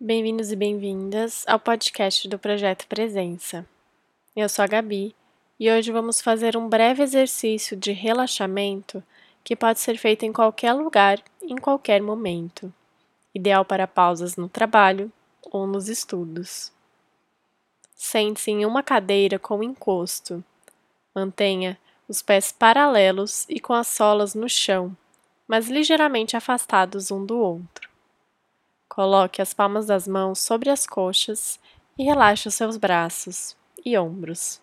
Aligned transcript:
Bem-vindos 0.00 0.52
e 0.52 0.54
bem-vindas 0.54 1.42
ao 1.44 1.58
podcast 1.58 2.28
do 2.28 2.38
Projeto 2.38 2.86
Presença. 2.86 3.66
Eu 4.36 4.48
sou 4.48 4.62
a 4.62 4.68
Gabi 4.68 5.12
e 5.58 5.68
hoje 5.68 5.90
vamos 5.90 6.20
fazer 6.20 6.56
um 6.56 6.68
breve 6.68 7.02
exercício 7.02 7.76
de 7.76 7.90
relaxamento 7.90 9.02
que 9.42 9.56
pode 9.56 9.80
ser 9.80 9.98
feito 9.98 10.24
em 10.24 10.32
qualquer 10.32 10.72
lugar, 10.72 11.20
em 11.42 11.56
qualquer 11.56 12.00
momento, 12.00 12.72
ideal 13.34 13.64
para 13.64 13.88
pausas 13.88 14.36
no 14.36 14.48
trabalho 14.48 15.10
ou 15.50 15.66
nos 15.66 15.88
estudos. 15.88 16.70
Sente-se 17.96 18.52
em 18.52 18.64
uma 18.64 18.84
cadeira 18.84 19.36
com 19.36 19.64
encosto. 19.64 20.44
Mantenha 21.12 21.76
os 22.06 22.22
pés 22.22 22.52
paralelos 22.52 23.46
e 23.48 23.58
com 23.58 23.72
as 23.72 23.88
solas 23.88 24.32
no 24.32 24.48
chão, 24.48 24.96
mas 25.48 25.68
ligeiramente 25.68 26.36
afastados 26.36 27.10
um 27.10 27.26
do 27.26 27.36
outro. 27.36 27.97
Coloque 28.88 29.42
as 29.42 29.52
palmas 29.52 29.86
das 29.86 30.08
mãos 30.08 30.40
sobre 30.40 30.70
as 30.70 30.86
coxas 30.86 31.60
e 31.98 32.04
relaxe 32.04 32.48
os 32.48 32.54
seus 32.54 32.76
braços 32.76 33.56
e 33.84 33.96
ombros. 33.96 34.60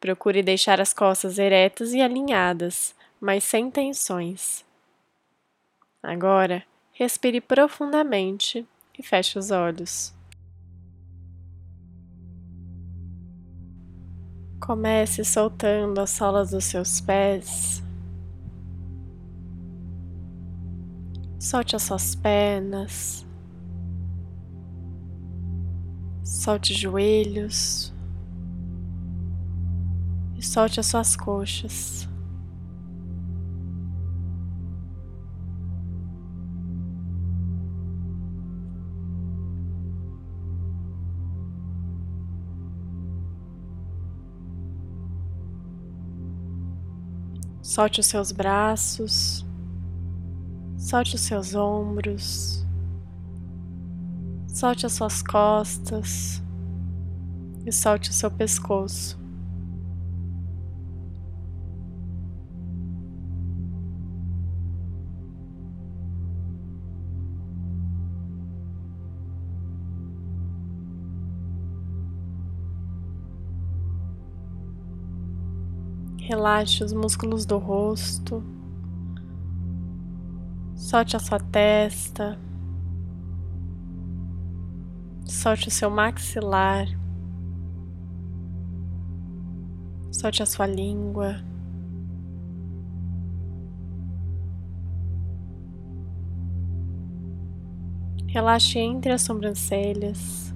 Procure 0.00 0.42
deixar 0.42 0.80
as 0.80 0.92
costas 0.92 1.38
eretas 1.38 1.92
e 1.92 2.00
alinhadas, 2.00 2.94
mas 3.20 3.44
sem 3.44 3.70
tensões. 3.70 4.64
Agora, 6.02 6.64
respire 6.92 7.40
profundamente 7.40 8.66
e 8.98 9.02
feche 9.02 9.38
os 9.38 9.50
olhos. 9.50 10.12
Comece 14.60 15.24
soltando 15.24 16.00
as 16.00 16.10
solas 16.10 16.50
dos 16.50 16.64
seus 16.64 17.00
pés 17.00 17.82
Solte 21.38 21.76
as 21.76 21.82
suas 21.84 22.14
pernas, 22.16 23.24
solte 26.24 26.72
os 26.72 26.78
joelhos 26.78 27.94
e 30.36 30.42
solte 30.42 30.80
as 30.80 30.86
suas 30.86 31.16
coxas. 31.16 32.08
Solte 47.62 48.00
os 48.00 48.06
seus 48.06 48.32
braços. 48.32 49.47
Solte 50.88 51.16
os 51.16 51.20
seus 51.20 51.54
ombros, 51.54 52.66
solte 54.48 54.86
as 54.86 54.94
suas 54.94 55.20
costas 55.20 56.42
e 57.66 57.70
solte 57.70 58.08
o 58.08 58.12
seu 58.14 58.30
pescoço. 58.30 59.20
Relaxe 76.18 76.82
os 76.82 76.94
músculos 76.94 77.44
do 77.44 77.58
rosto. 77.58 78.42
Solte 80.78 81.16
a 81.16 81.18
sua 81.18 81.40
testa. 81.40 82.38
Solte 85.26 85.66
o 85.66 85.70
seu 85.72 85.90
maxilar. 85.90 86.86
Solte 90.12 90.40
a 90.40 90.46
sua 90.46 90.68
língua. 90.68 91.42
Relaxe 98.28 98.78
entre 98.78 99.12
as 99.12 99.22
sobrancelhas. 99.22 100.54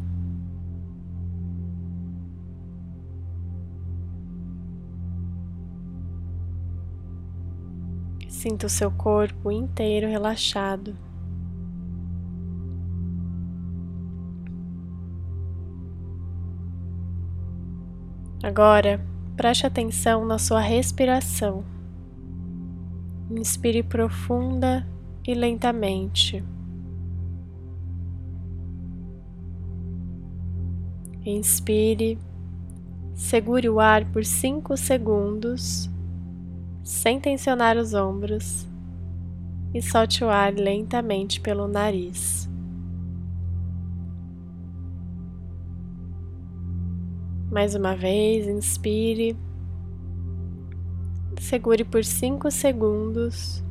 Sinta 8.32 8.66
o 8.66 8.70
seu 8.70 8.91
corpo 8.91 9.53
inteiro 9.53 10.09
relaxado. 10.09 10.97
Agora, 18.42 19.04
preste 19.37 19.66
atenção 19.66 20.25
na 20.25 20.38
sua 20.38 20.60
respiração. 20.60 21.62
Inspire 23.31 23.82
profunda 23.82 24.88
e 25.25 25.34
lentamente. 25.34 26.42
Inspire, 31.25 32.19
segure 33.15 33.69
o 33.69 33.78
ar 33.78 34.06
por 34.06 34.25
5 34.25 34.75
segundos 34.78 35.91
sem 36.82 37.20
tensionar 37.20 37.76
os 37.76 37.94
ombros 37.94 38.69
e 39.72 39.81
solte 39.81 40.25
o 40.25 40.28
ar 40.28 40.53
lentamente 40.54 41.41
pelo 41.41 41.66
nariz. 41.66 42.48
Mais 47.50 47.75
uma 47.75 47.94
vez, 47.94 48.48
inspire, 48.48 49.37
segure 51.38 51.84
por 51.84 52.03
5 52.03 52.50
segundos 52.50 53.62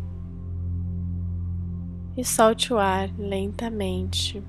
e 2.15 2.23
solte 2.23 2.73
o 2.73 2.77
ar 2.77 3.09
lentamente. 3.17 4.43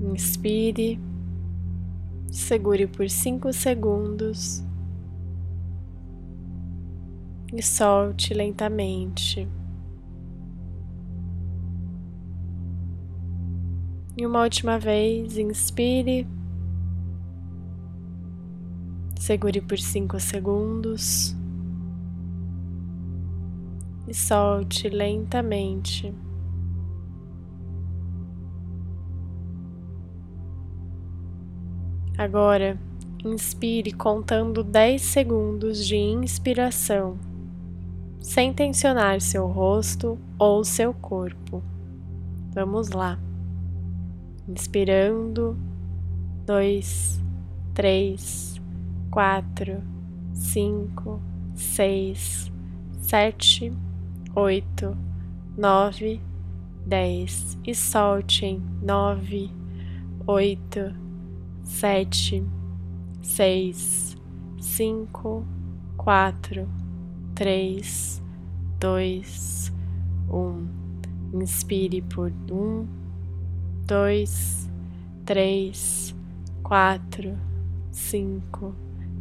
Inspire 0.00 1.07
Segure 2.30 2.86
por 2.86 3.08
5 3.08 3.52
segundos 3.52 4.62
e 7.52 7.62
solte 7.62 8.34
lentamente. 8.34 9.48
E 14.16 14.26
uma 14.26 14.42
última 14.42 14.78
vez, 14.78 15.38
inspire. 15.38 16.26
Segure 19.18 19.60
por 19.60 19.78
5 19.78 20.20
segundos 20.20 21.36
e 24.06 24.14
solte 24.14 24.88
lentamente. 24.88 26.14
Agora, 32.18 32.76
inspire 33.24 33.92
contando 33.92 34.64
10 34.64 35.00
segundos 35.00 35.86
de 35.86 35.94
inspiração, 35.94 37.16
sem 38.20 38.52
tensionar 38.52 39.20
seu 39.20 39.46
rosto 39.46 40.18
ou 40.36 40.64
seu 40.64 40.92
corpo. 40.92 41.62
Vamos 42.52 42.88
lá. 42.88 43.16
Inspirando, 44.48 45.56
2, 46.44 47.22
3, 47.72 48.60
4, 49.12 49.80
5, 50.34 51.22
6, 51.54 52.52
7, 53.00 53.72
8, 54.34 54.98
9, 55.56 56.20
10 56.84 57.58
e 57.64 57.74
solte 57.76 58.44
em 58.44 58.62
9, 58.82 59.52
8, 60.26 61.07
sete, 61.68 62.42
seis, 63.22 64.16
cinco, 64.58 65.44
quatro, 65.96 66.66
três, 67.34 68.20
dois, 68.80 69.72
um. 70.28 70.66
Inspire 71.32 72.00
por 72.00 72.32
um, 72.50 72.86
dois, 73.86 74.68
três, 75.26 76.16
quatro, 76.62 77.38
cinco, 77.92 78.74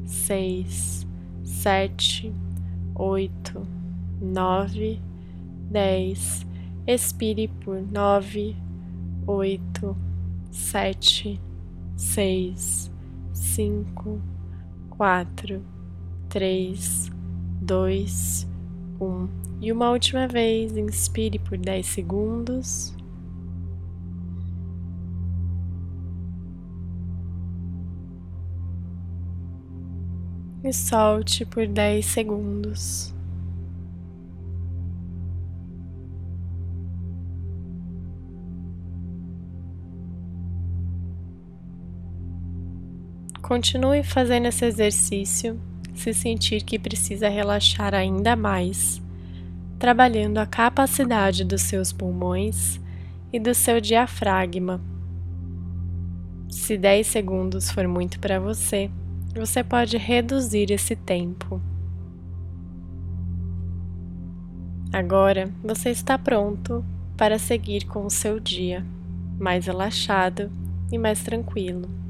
seis, 0.06 1.06
sete, 1.44 2.34
oito, 2.96 3.68
nove, 4.22 5.02
dez. 5.70 6.48
Expire 6.88 7.50
por 7.50 7.82
nove, 7.82 8.56
oito, 9.28 9.96
sete 10.50 11.42
seis, 11.98 12.92
cinco, 13.34 14.22
quatro, 14.92 15.62
três, 16.30 17.12
dois, 17.60 18.48
um. 19.02 19.28
E 19.60 19.72
uma 19.72 19.90
última 19.90 20.28
vez, 20.28 20.78
inspire 20.78 21.40
por 21.40 21.58
10 21.58 21.86
segundos. 21.86 22.96
E 30.64 30.72
solte 30.72 31.46
por 31.46 31.66
10 31.66 32.06
segundos. 32.06 33.17
Continue 43.42 44.04
fazendo 44.04 44.48
esse 44.48 44.66
exercício 44.66 45.60
se 45.94 46.14
sentir 46.14 46.64
que 46.64 46.78
precisa 46.78 47.28
relaxar 47.28 47.94
ainda 47.94 48.36
mais 48.36 49.02
trabalhando 49.80 50.40
a 50.40 50.46
capacidade 50.46 51.44
dos 51.44 51.62
seus 51.62 51.92
pulmões 51.92 52.80
e 53.32 53.40
do 53.40 53.54
seu 53.54 53.80
diafragma. 53.80 54.82
Se 56.50 56.78
10 56.78 57.06
segundos 57.06 57.70
for 57.70 57.88
muito 57.88 58.20
para 58.20 58.40
você, 58.40 58.90
você 59.36 59.64
pode 59.64 59.98
reduzir 59.98 60.72
esse 60.72 60.96
tempo. 60.96 61.62
Agora 64.92 65.52
você 65.64 65.90
está 65.90 66.18
pronto 66.18 66.84
para 67.16 67.38
seguir 67.38 67.86
com 67.86 68.06
o 68.06 68.10
seu 68.10 68.40
dia, 68.40 68.86
mais 69.38 69.68
relaxado 69.68 70.52
e 70.92 70.98
mais 70.98 71.22
tranquilo. 71.22 72.07